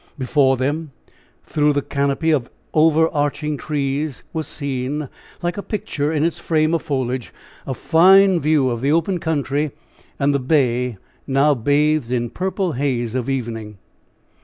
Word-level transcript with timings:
Before 0.17 0.57
them, 0.57 0.93
through 1.43 1.73
the 1.73 1.83
canopy 1.83 2.31
of 2.31 2.49
over 2.73 3.07
arching 3.09 3.55
trees, 3.55 4.23
was 4.33 4.47
seen, 4.47 5.09
like 5.43 5.57
a 5.57 5.61
picture 5.61 6.11
in 6.11 6.23
its 6.23 6.39
frame 6.39 6.73
of 6.73 6.81
foliage, 6.81 7.31
a 7.67 7.75
fine 7.75 8.39
view 8.39 8.71
of 8.71 8.81
the 8.81 8.91
open 8.91 9.19
country 9.19 9.69
and 10.17 10.33
the 10.33 10.39
bay 10.39 10.97
now 11.27 11.53
bathed 11.53 12.11
in 12.11 12.31
purple 12.31 12.71
haze 12.71 13.13
of 13.13 13.29
evening. 13.29 13.77